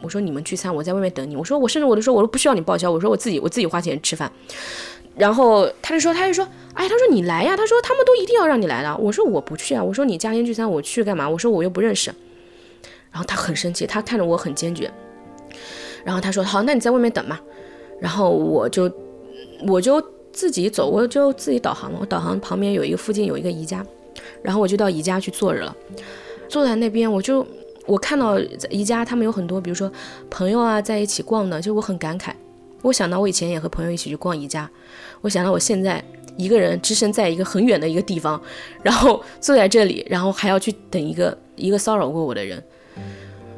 [0.02, 1.34] 我说你们聚餐，我在外面等你。
[1.34, 2.90] 我说我甚至我都说我都不需要你报销。
[2.90, 4.30] 我说我自己我自己花钱吃饭。
[5.16, 7.56] 然后他就说他就说哎，他说你来呀。
[7.56, 8.94] 他说他们都一定要让你来的。
[8.98, 9.82] 我说我不去啊。
[9.82, 11.26] 我说你家庭聚餐我去干嘛？
[11.26, 12.14] 我说我又不认识。
[13.10, 14.92] 然后他很生气，他看着我很坚决。
[16.04, 17.38] 然后他说好，那你在外面等嘛。
[18.00, 18.90] 然后我就
[19.66, 21.98] 我就自己走，我就自己导航了。
[22.00, 23.84] 我导航旁边有一个附近有一个宜家，
[24.42, 25.76] 然后我就到宜家去坐着了。
[26.48, 27.46] 坐在那边我就。
[27.86, 28.38] 我看到
[28.70, 29.92] 宜家他们有很多，比如说
[30.30, 32.30] 朋友啊，在一起逛的，就我很感慨。
[32.80, 34.66] 我想到我以前也和朋友一起去逛宜家，
[35.20, 36.02] 我想到我现在
[36.38, 38.40] 一个人只身在一个很远的一个地方，
[38.82, 42.64] 然后坐在这里，然后还要去等一个一个骚扰过我的人。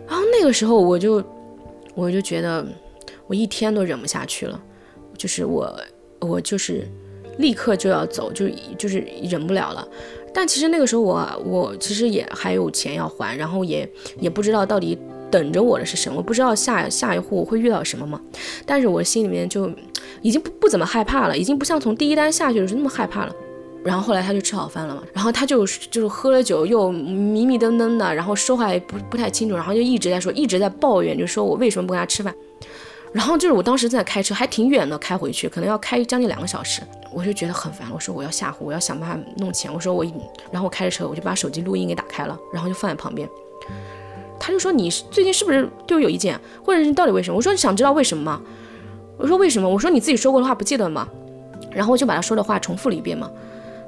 [0.09, 1.23] 然后那个时候我就
[1.97, 2.65] 我就觉得
[3.27, 4.63] 我一天都忍不下去了，
[5.17, 5.75] 就是我
[6.21, 6.87] 我就是
[7.39, 9.89] 立刻就要走，就就是忍不了了。
[10.33, 14.99] 但其实那个时候我我其实也还有钱要还，然后也也不知道到底
[15.31, 18.21] 等着我的是什么，不知道下下一户会遇到什么嘛。
[18.67, 19.71] 但是我心里面就
[20.21, 23.35] 已经不不怎么害怕了，已经不像从第一单下去的时候那么害怕了。
[23.87, 32.35] 然后后来他就吃好饭了嘛，然后他就就是喝了酒又迷迷瞪瞪的，然后说话也不不太清楚，然后就一直在说，一直在抱怨，就说我为什么不跟他吃饭。
[33.13, 37.89] 然后就是我当时在开车，还挺远的，开回去可能要开将近两个小时，我就觉得很烦。
[37.95, 39.73] 我说我要下户，我要想办法弄钱。
[39.73, 40.05] 我说我，
[40.51, 43.27] 然后我开着车，我就把手机录音给打开了，然后就放在旁边。
[44.39, 47.37] 他就说你最近是不是对我有意见，或者是到底为什么？
[47.37, 48.43] 我说你想知道为什么吗？
[49.17, 49.67] 我说为什么？
[49.67, 51.09] 我说你自己说过的话不记得吗？
[51.71, 53.31] 然后我就把他说的话重复了一遍嘛。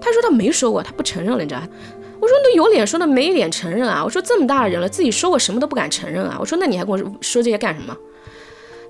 [0.00, 1.62] 他说他没说过，他不承认了，你知道？
[2.20, 4.02] 我说那有脸说的没脸承认啊！
[4.04, 6.36] 我说这么大的人了，自己说过什么都不敢承认啊！
[6.40, 7.96] 我说那你还跟我说这些干什么？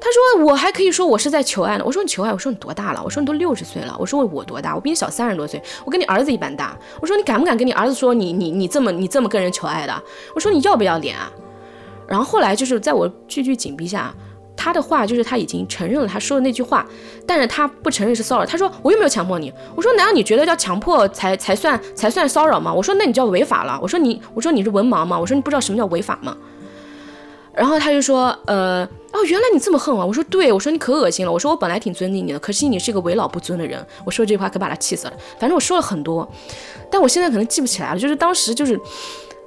[0.01, 1.85] 他说我还可以说我是在求爱呢。
[1.85, 2.33] 我说你求爱？
[2.33, 3.03] 我说你多大了？
[3.05, 3.95] 我说你都六十岁了。
[3.99, 4.75] 我说我多大？
[4.75, 6.79] 我比你小三十多岁，我跟你儿子一般大。
[7.01, 10.03] 我说你敢不敢跟你儿子说你你你这么你这么跟人求爱的？
[10.35, 11.31] 我说你要不要脸啊？
[12.07, 14.15] 然后后来就是在我句句紧逼下。
[14.69, 16.87] 他的话就是他已经承认了他说的那句话，
[17.27, 18.45] 但是他不承认是骚扰。
[18.45, 19.51] 他说我又没有强迫你。
[19.75, 22.71] 我说难道你觉得要强迫才才算才算骚扰吗？
[22.71, 23.79] 我说那你叫违法了。
[23.81, 25.19] 我说你我说你是文盲吗？
[25.19, 26.37] 我说你不知道什么叫违法吗？
[27.55, 30.05] 然后他就说呃哦原来你这么恨我。
[30.05, 31.33] 我说对，我说你可恶心了。
[31.33, 33.83] 我说我本来挺尊敬你的，可惜你是一个为老不尊的人。
[34.05, 35.15] 我说这句话可把他气死了。
[35.39, 36.31] 反正我说了很多，
[36.91, 37.99] 但我现在可能记不起来了。
[37.99, 38.79] 就是当时就是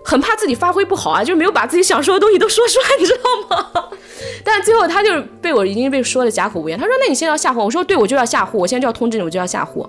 [0.04, 3.90] 很怕自己发挥不好啊，就没有把自己想说的东西都说出来，你知道吗？
[4.44, 6.78] 但最后他就是被我已经被说的哑口无言。
[6.78, 9.88] 他说：“那你现在要下户？”我说：“对，我就要下户，我现在就要通知你，我就要下户。”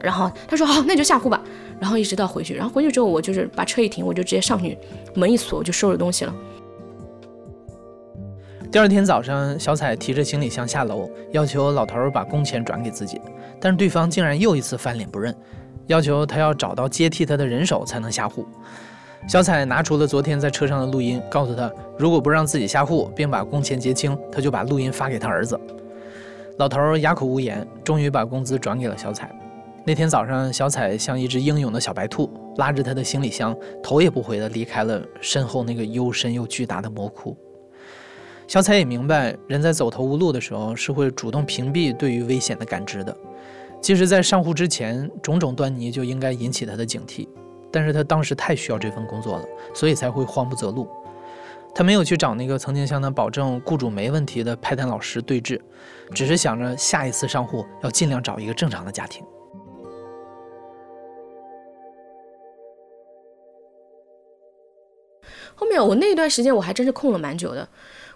[0.00, 1.40] 然后他说：“好，那就下户吧。”
[1.80, 4.78] 然后一直到回去，然后回去之后，我就是把车一停，我就直接上去，
[5.14, 6.34] 门一锁，我就收拾东西了。
[8.70, 13.20] 第二天早上，小彩提着行李箱下楼，要求老头把工钱转给自己，
[13.60, 15.34] 但是对方竟然又一次翻脸不认，
[15.86, 18.46] 要求他要找到接替他的人手才能下户。
[19.26, 25.58] 小彩拿出了昨天在车上的录音，告诉他，如果不让自己下户，并把工钱结清，他就把录音发给他儿子。
[26.58, 29.30] 老头哑口无言，终于把工资转给了小彩。
[29.84, 37.36] 那天早上，小彩像一只英勇的小白兔，拉着他的行李箱，头也不回地离开了身后那个幽深又巨大的魔窟。
[38.46, 43.14] 小彩也明白，人在走投无路的时候，是会主动屏蔽对于危险的感知的。
[43.80, 47.28] 其实，在上户之前，种种端倪就应该引起他的警惕。
[47.70, 50.88] 但是他当时太需要这份工作了，所以才会慌不择路。
[51.74, 55.60] 他没有去找那个曾经向他保证雇主没问题的派单老师对峙，
[56.14, 59.24] 只是想着下一次上户要尽量找一个正常的家庭。
[65.54, 67.68] 后面我那段时间我还真是空了蛮久的，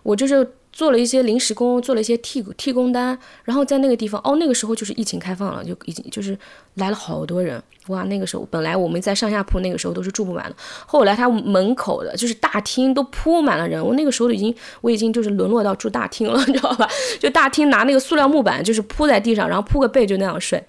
[0.03, 0.55] 我就是。
[0.75, 6.35] 做了一些临时工，做了一些替替工单，然后在那个地方，哦，那个时候就是疫情开放了，就已经就是
[6.77, 16.89] 来了好多人，哇，那个时候本来我们在上下铺，那个时候都是住不满的，后来他门口的就是大厅都铺满了人，我那个时候已经我已经就是沦落到住大厅了， 你知道吧？
[17.21, 20.65] 就大厅拿那个塑料木板就是铺在地上，然后铺个被就那样睡。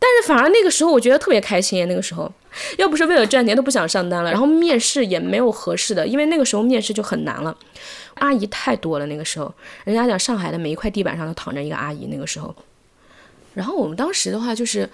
[0.00, 2.28] 但是反而那个时候我觉得特别开心，那个时候
[2.76, 7.56] 要不是为了赚钱都不想上单了，然后面试也没有合适的，因为那个时候面试就很难了，
[8.14, 9.06] 阿姨太多了。
[9.06, 9.52] 那个时候
[9.84, 12.54] 人家讲上海的每一块地板上都躺着一个阿姨，那个时候，
[13.54, 14.88] 然后我们当时的话就是，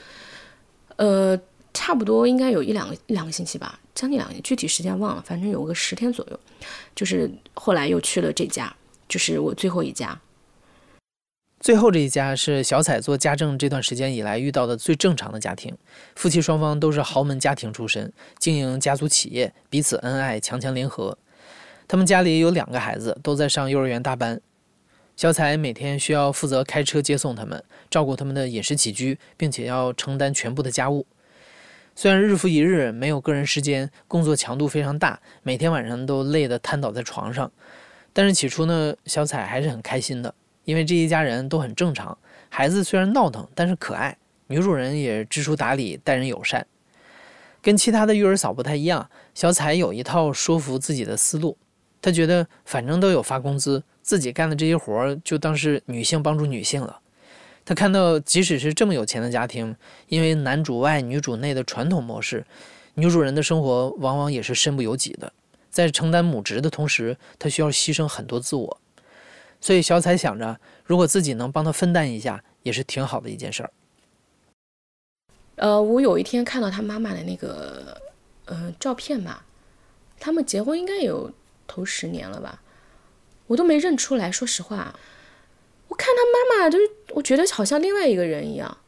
[0.96, 1.38] 呃，
[1.72, 6.40] 差不多应该有一两个一两个星期吧，将近两个具体时间忘了，反正有个十天左右，
[6.94, 8.74] 就是后来又去了这家，
[9.08, 10.18] 就是我最后一家。
[11.60, 15.76] 最后这一家是小彩做家政这段时间以来遇到的最正常的家庭，
[16.14, 21.18] 夫妻双方都是豪门家庭出身，经营家族企业，彼此恩爱，强强联合。
[21.88, 24.38] 他们家里有两个孩子，都在上幼儿园大班。
[25.16, 31.06] 小彩每天需要负责开车接送他们，照顾他们的饮食起居，并且要承担全部的家务。
[31.96, 37.50] 虽然日复一日没有个人时间，工作强度非常大，每天晚上都累得瘫倒在床上，
[38.12, 40.32] 但是起初呢，小彩还是很开心的。
[40.64, 42.16] 因为这一家人都很正常，
[42.50, 44.14] 孩子虽然闹腾，但是可爱。
[44.48, 46.66] 女主人也知书达理，待人友善。
[47.62, 51.56] 跟其他的育儿嫂不太一样，小彩有一套说服自己的思路。
[52.00, 57.00] 他觉得反正都有发工资，自己干的这些活儿就当是女性帮助女性了。
[57.64, 59.76] 他看到，即使是这么有钱的家庭，
[60.08, 62.46] 因为男主外女主内的传统模式，
[62.94, 65.32] 女主人的生活往往也是身不由己的。
[65.70, 68.80] 在承担母职的同时，她需要牺牲很多自我。
[69.60, 73.70] 所以小彩想着，如果自己能帮他分担一下，也是挺好的一件事儿。
[75.56, 78.00] 呃，我有一天看到他妈妈的那个
[78.46, 79.44] 呃照片吧，
[80.18, 81.30] 他们结婚应该有
[81.68, 82.60] 头十年了吧，
[83.46, 84.32] 我都没认出来。
[84.32, 84.98] 说实话，
[85.86, 88.78] 我看他妈妈，就是我觉得好像另外一个人一样。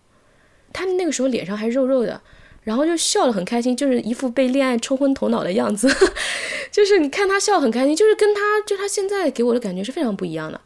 [0.72, 2.20] 他那个时候脸上还肉肉的，
[2.64, 5.88] 然后就笑得很开心，就是一副被恋爱冲昏头脑的样子。
[6.72, 10.60] 就是你看他笑很开心，就是跟他就他现在给我的感觉是非常不一样的。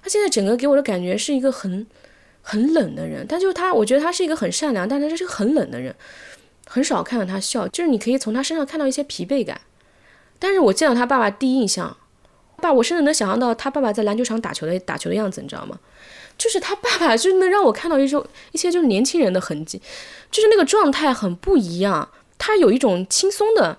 [0.00, 1.86] 他现在整个给我的感觉是一个很。
[2.40, 5.94] 很冷的人，但就是他，我觉得他是一个很善良，但他是个很冷的人，
[6.66, 9.60] 很少看到他笑，就是你可以从他身上看到一些疲惫感。
[10.38, 11.96] 但是我见到他爸爸第一印象，
[12.62, 15.78] 爸，我甚至能想象到他爸爸在篮球场打球的打球的样子，你知道吗？
[16.36, 19.80] 就是他爸爸就能让我看到一种一些就是年轻人的痕迹，
[20.30, 23.76] 就是那个状态很不一样，他有一种轻松的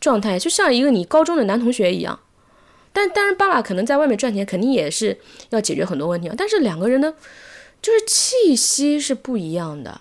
[0.00, 2.20] 状态，就像一个你高中的男同学一样。
[2.92, 5.18] 但当然，爸爸可能在外面赚钱，肯定也是
[5.50, 6.34] 要解决很多问题啊。
[6.36, 7.14] 但是两个人呢？
[7.82, 10.00] 就是气息是不一样的，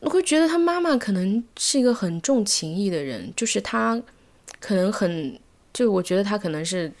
[0.00, 4.02] 我会觉得他妈妈可能是一个很重情义的人，就是他
[4.60, 5.36] 可能很，
[5.72, 6.92] 就我觉得他可能是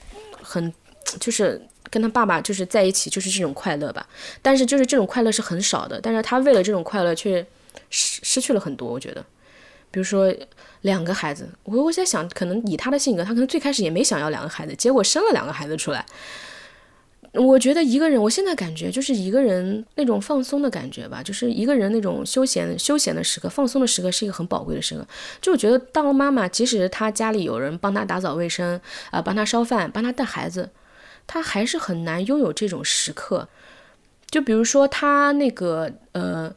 [0.42, 0.72] 很，
[1.20, 4.04] 就是跟他爸爸就是在一起就是这种快乐吧，
[4.42, 7.46] 但是就是这种快乐是很少的，但是他为了这种快乐却
[7.90, 9.24] 失失去了很多，我觉得，
[9.90, 10.34] 比如说
[10.80, 16.04] 两个孩子，我我在想，可能以他的性格，他可能最开始也没想要两个孩子，结果生了两个孩子出来。
[17.34, 25.06] 我觉得一个人，我现在感觉就是一个人那种放松的感觉吧，就是一个人那种休闲休闲的时刻、放松的时刻是一个很宝贵的时刻。
[25.40, 30.70] 就我觉得当了妈妈，即使她家里有人帮她打扫卫生，啊，帮她烧饭，帮她带孩子，
[31.26, 33.48] 她还是很难拥有这种时刻。
[34.28, 36.54] 就比如说她那个呃。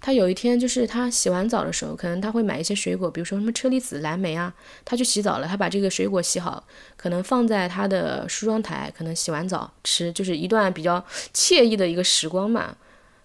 [0.00, 4.54] 他有一天，就是他洗完澡的时候，可能他会买一些水果，比如说什么车厘子、蓝莓啊。
[4.84, 6.64] 他去洗澡了，他把这个水果洗好，
[6.96, 12.76] 可能放在他的梳妆台，可能洗完澡吃，就是一段比较惬意的一个时光嘛。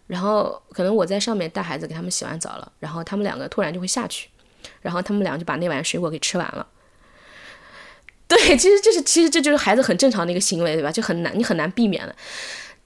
[0.07, 4.27] 然后可能我在上面带孩子，给他们洗完澡了，然后他们两个突然就会下去，
[4.81, 6.67] 然后他们俩就把那碗水果给吃完了。
[8.27, 10.91] 对，其实这是其实这就是孩子很正常的一个行为，对吧？
[10.91, 12.15] 就很难你很难避免的。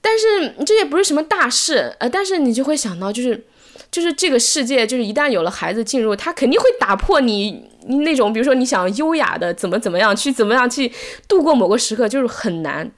[0.00, 3.46] 但是这也不是什么大事，呃，但是你就会想到就是。
[3.90, 10.92] 就是这个世界，就是一旦有了孩子进入，他肯定会打破你那种，比如说你想优雅的怎么怎么样去怎么样去
[11.26, 12.90] 度过某个时刻，就是很难。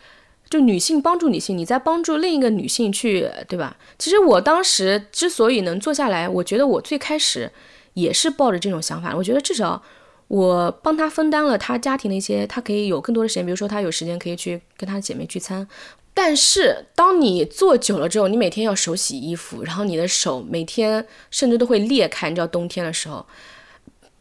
[0.49, 3.77] 就女性帮助女性，你在帮助另一个女性去，对吧？
[3.99, 7.49] 其实我当时之所以能坐下来，我觉得我最开始
[7.95, 9.81] 也是抱着这种想法，我觉得至少
[10.31, 15.67] 我帮她分担了她家庭的一些，她可以有更多的时间，比如说她有时间可以去跟她的姐妹聚餐。
[16.15, 22.29] 但是，当你坐久了之后，你每天要手洗衣服，然后你的手每天甚至都会裂开。
[22.29, 23.27] 你知道冬天的时候，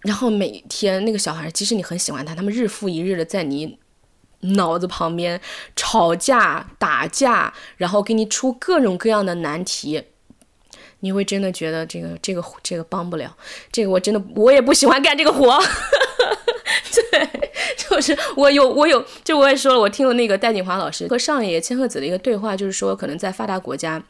[0.01, 3.77] 然后每天那个小孩，即使你很喜欢他，他们日复一日的在你
[4.41, 5.39] 脑子旁边
[5.75, 10.03] 吵架、打架，然后给你出各种各样的难题，
[11.01, 13.35] 你会真的觉得这个、这个、这个帮不了。
[13.71, 15.59] 这个我真的我也不喜欢干这个活。
[17.11, 17.29] 对，
[17.77, 24.01] 就是我有我有，就我也说了，我听了那个戴锦华老师和上野千鹤子的一个对话，就是说，可能在发达国家，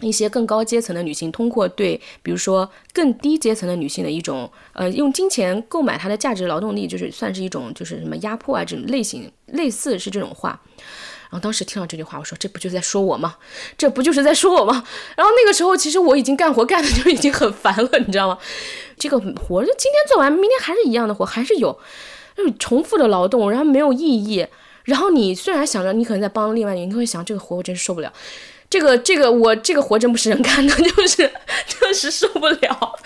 [0.00, 10.60] 一些更高阶层的女性，通过对，比如说更低阶层的女性的一种，呃，用金钱购买她的价值劳动力，就是算是一种，就是什么压迫啊这种类型，类似是这种话。
[11.30, 13.36] 然后当时听到这句话，我说这不就是在说我吗？
[13.76, 14.84] 这不就是在说我吗？
[15.16, 18.38] 然后那个时候，其实我已经干活干的就已经很烦了，你知道吗？
[18.98, 21.78] 这个活就今天做完，明天还是一样的活，还是有。
[22.36, 24.46] 就是重复的劳动，然后没有意义。
[24.84, 28.12] 然后你虽然想着你可能在帮另外一个人，你会想这个活我真是受不了，
[28.68, 31.32] 这个这个我这个活真不是人干的， 就是
[31.66, 32.98] 就是受不了。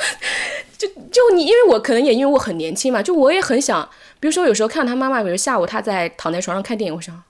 [0.77, 3.89] 就就你，因为我可能也因为我很年轻嘛，就我也很想，
[4.21, 7.21] 比如说有时候看他妈妈，比如下午他在躺在床上看电影，我想，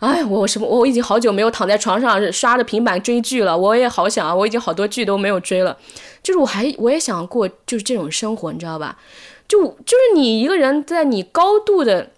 [0.00, 5.78] 哎，我什么我已经好久没有躺在床上刷着平板追剧了，我也好想啊，我已经好多剧都没有追了，
[6.22, 8.98] 就是我还我也想过就是这种生活，你知道吧？
[9.46, 12.10] 就就是你一个人在你高度的，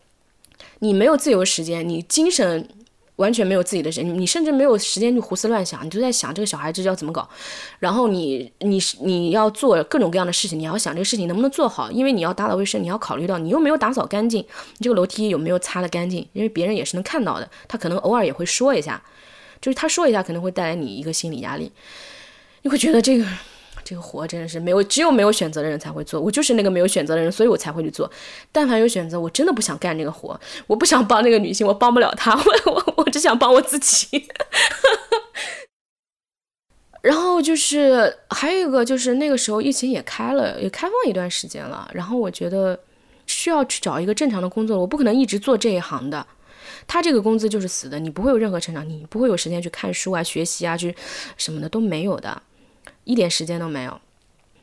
[0.79, 2.69] 你没有自由时间，你精神
[3.17, 7.29] 完全没有自己的时间，你甚至没有时间去胡思乱想，你就在想这个小孩子要怎么搞，
[7.79, 19.03] 然后你你你要做各种各样的事情，你要想这个事情能不能做好，因为你要打扫卫生，你要考虑到你又没有打扫干净，你这个楼梯有没有擦得干净，因为别人也是能看到的，他可能偶尔也会说一下，
[19.61, 21.71] 就是他说一下可能会带来你一个心理压力，
[22.63, 23.25] 你会觉得这个。
[23.85, 26.21] 这个活真的是没有，只有没有选择的人才会做。
[26.21, 28.11] 我就是那个没有选择的人，所以我才会去做。
[28.51, 30.41] 但凡有选择，我真的不想干这个活。
[30.67, 32.35] 我不想帮那个女性，我帮不了她，
[32.67, 34.29] 我我我只想帮我自己。
[37.03, 41.87] 然后就是还有一个，就是那个时候疫情也开了，也开放一段时间了。
[41.93, 42.81] 然后我觉得
[43.27, 46.27] 需要去找一个正常的工作，我不可能一直做这一行的。
[46.87, 50.95] 他这个工资就是死的，你不会有任何成长，你不会有时间去看书啊、学习啊，去
[51.37, 52.43] 什么的都没有的。
[53.05, 54.01] 一点时间都没有，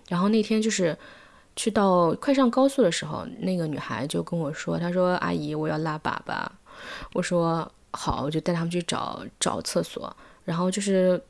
[0.10, 0.98] 然后那天就是
[1.56, 6.46] 去到快上高速的时候，那个女孩就跟我说：“她说阿姨，我要拉粑粑。”
[7.14, 10.16] 我说好，我就带他们去找找厕所。
[10.44, 11.22] 然后就是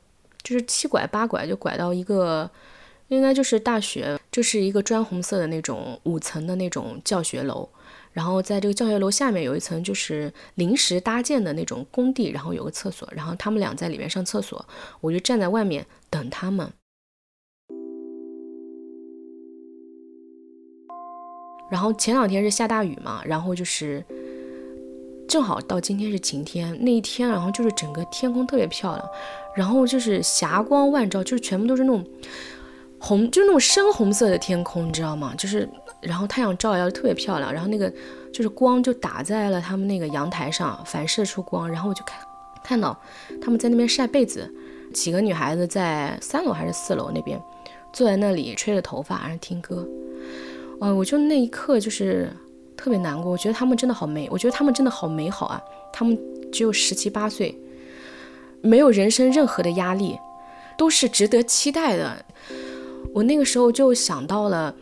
[0.42, 2.50] 就是七拐八拐就拐到一个，
[3.08, 7.68] 应该就是大学，就是一个砖红色的那种五层的那种教学楼。
[8.12, 14.64] 然后在这个教学楼下面有一层就是临时搭建的那种工地，然后有个厕所，然后他们俩在里面上厕所，
[15.00, 16.72] 我就站在外面等他们。
[21.72, 24.04] 然后前两天是下大雨嘛，然后就是
[25.26, 29.08] 正好到今天是晴天，那一天然后就是整个天空特别漂亮，
[29.56, 32.04] 然后就是霞光万丈，就是全部都是那种
[32.98, 35.34] 红，就是那种深红色的天空，你知道吗？
[35.38, 35.68] 就是。
[36.02, 37.88] 然后太阳照耀特别漂亮，然后那个
[38.32, 42.18] 就是光就打在了他们那个阳台上，反射出光，然后我就看
[42.64, 43.00] 看到
[43.40, 44.52] 他们在那边晒被子，
[44.92, 47.40] 几个女孩子在三楼还是四楼那边
[47.92, 49.86] 坐在那里吹着头发，然后听歌。
[50.80, 52.30] 哦，我就那一刻就是
[52.76, 55.62] 特别难过，我觉得他们真的好美，我觉得他们真的好美好啊，
[55.92, 56.18] 他们
[56.50, 57.56] 只有十七八岁，
[58.60, 60.18] 没有人生任何的压力，
[60.76, 62.24] 都是值得期待的。
[63.14, 64.74] 我那个时候就想到了。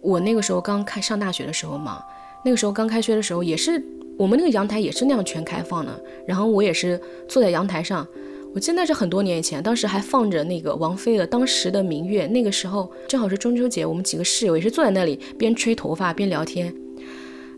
[0.00, 2.00] 我那个时候刚开上大学的时候嘛，
[2.44, 3.84] 那个时候刚开学的时候，也是
[4.16, 6.00] 我们那个阳台也是那样全开放的。
[6.24, 6.98] 然后我也是
[7.28, 8.06] 坐在阳台上，
[8.54, 12.26] 我记得那是很多年以前，当时还放着那个王菲的《当时的明月》。
[12.30, 16.74] 那个时候正好是中秋节，我们几个室友也是坐在那里边吹头发边聊天。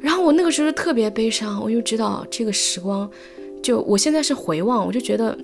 [0.00, 3.10] 然后我那个时候特别悲伤，我就知道这个时光，
[3.62, 5.36] 就我现在是回望，我就觉得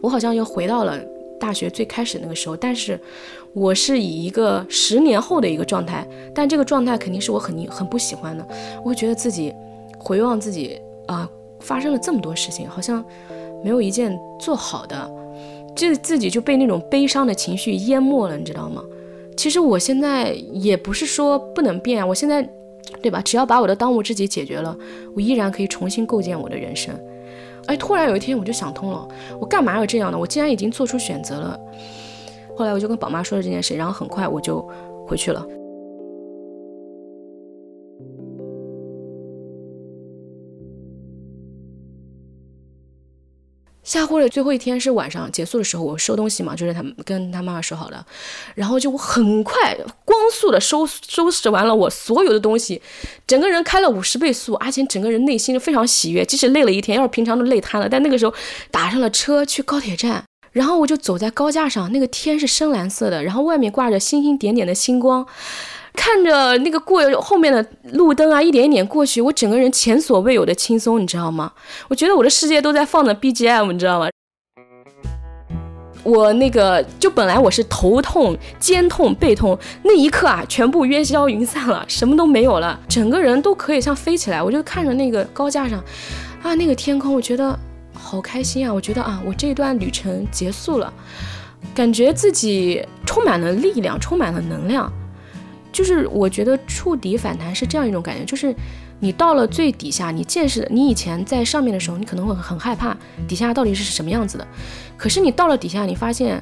[0.00, 0.98] 我好像又回到了
[1.38, 2.98] 大学最开始那个时候，但是。
[3.54, 8.48] 我是以一个十年后的一个状态，但这个状态肯定是我很很不喜欢的。
[8.78, 9.52] 我会觉得自己
[9.98, 11.28] 回望自己啊，
[11.60, 13.04] 发生了这么多事情，好像
[13.62, 15.10] 没有一件做好的，
[15.74, 18.82] 就自己就被那种悲伤的情绪淹没了，你知道吗？
[19.36, 22.46] 其实我现在也不是说不能变，我现在
[23.00, 23.20] 对吧？
[23.22, 24.76] 只要把我的当务之急解决了，
[25.16, 26.94] 我依然可以重新构建我的人生。
[27.66, 29.08] 哎，突然有一天我就想通了，
[29.40, 30.18] 我干嘛要这样呢？
[30.18, 31.58] 我既然已经做出选择了。
[32.54, 34.68] 后来我就跟宝妈说了这件事，然后很快我就
[35.06, 35.46] 回去了。
[43.82, 48.04] 下婚的最后一天是晚上结束的时候，我收东西嘛，就是他跟他妈妈说好的，
[48.54, 52.80] 然后就我很快光速的收收拾完了我所有的东西，
[53.26, 58.32] 整个人开了五十倍速，而且整个人内心非常喜悦，即使累了一天，要是平常都累瘫了，但那个时候
[58.70, 60.24] 打上了车去高铁站。
[60.52, 65.26] 然后我就走在高架上，那个天是深蓝色的，然后外面挂着星星点点的星光，
[65.94, 71.52] 看着那个过后面的路灯啊，一点一点过去，我整个人前所未有的轻松，你知道吗？
[71.88, 74.08] 我觉得我的世界都在放着 BGM，你知道吗？
[76.02, 84.42] 我那个就本来我是头痛、肩痛、背痛，那一刻啊，全部烟消云散了，什么都没有了，整个人都可以像飞起来。
[84.42, 85.78] 我就看着那个高架上，
[86.42, 87.58] 啊，那个天空，我觉得。
[87.94, 88.74] 好开心啊！
[88.74, 90.92] 我觉得啊，我这一段旅程结束了，
[91.74, 94.92] 感觉自己充满了力量，充满了能量。
[95.72, 98.54] 就是我觉得触底反弹是这样一种感觉，就是
[99.00, 102.96] 你到了最底下，你见识，你以前在上面的时候，你可能会很害怕
[103.26, 104.46] 底下到底是什么样子的。
[104.96, 106.40] 可是你到了底下，你发现，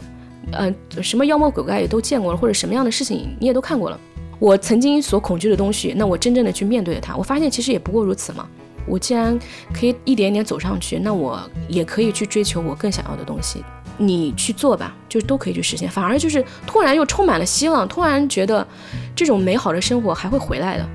[0.52, 3.98] 呃，什么妖魔鬼怪也都见过了，或者什么样的事情你也都看过了。
[4.38, 8.48] 我曾经所恐惧的东西，那我真正的去面对了它，我发现其实也不过如此嘛。
[8.86, 9.38] 我既然
[9.72, 13.62] 可以一点一点走上去，那我也可以去追求我更想要的东西。
[14.02, 15.88] 你去做吧，就都可以去实现。
[15.90, 18.66] 反而就是突然又充满了希望，突然觉得
[19.14, 20.88] 这种美好的生活还会回来的。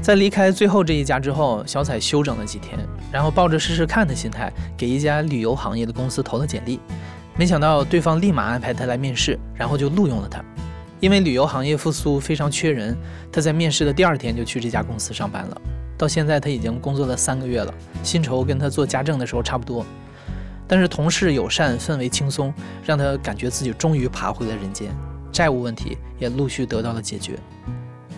[0.00, 2.78] 在离开最后这一家之后，小彩休整了几天，
[3.10, 6.78] 然后抱着试试看的心态，给一家旅游行业的公司投了简历。
[7.36, 10.40] 没想到对方立马安排他来面试，然后就录用了他。
[11.00, 12.96] 因为旅游行业复苏非常缺人，
[13.32, 15.60] 他在面试的第二天就去这家公司上班了。
[16.00, 19.84] 到现在他已经工作了三个月了，薪酬跟他做家政的时候差不多。
[20.66, 24.88] 但是同事友善，氛围轻松，让他感觉自己终于爬回了人间，
[25.30, 27.38] 债务问题也陆续得到了解决。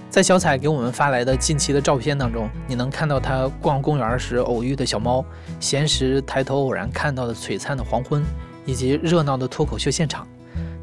[0.08, 5.24] 在小彩给我们发来的近期的照片当中，你能看到他逛公园时偶遇的小猫，
[5.58, 8.22] 闲时抬头偶然看到的璀璨的黄昏，
[8.64, 10.24] 以及热闹的脱口秀现场。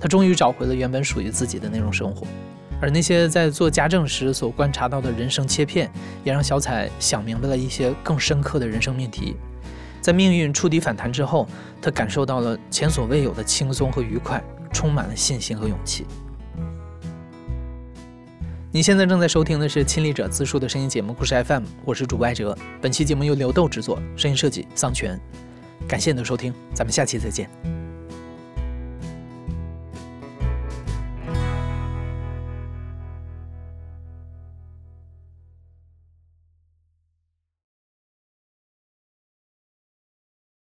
[0.01, 2.27] 他终于找回了原本属于自己的那种生活，
[2.81, 5.91] 而那些在做家政时所观察到的人生切片，
[6.23, 9.35] 也让小彩想明白了一些更深刻的人生命题。
[10.01, 11.47] 在命运触底反弹之后，
[11.81, 16.05] 他感受到了前所未有的轻松和愉快，充满了信心和勇气。
[18.71, 22.55] 你现在正在收听的是亲历者自述的声音节目《故事 FM》，我是主播艾哲。
[22.79, 25.19] 本期节目由刘豆制作，声音设计桑泉。
[25.87, 27.78] 感谢你的收听，咱们下期再见。